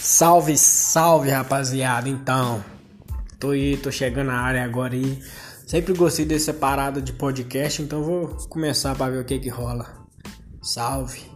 [0.00, 2.08] Salve, salve, rapaziada.
[2.08, 2.64] Então,
[3.38, 5.22] tô aí, tô chegando na área agora aí.
[5.66, 10.06] Sempre gostei dessa parada de podcast, então vou começar para ver o que que rola.
[10.62, 11.35] Salve.